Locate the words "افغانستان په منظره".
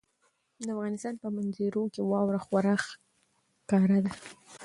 0.75-1.81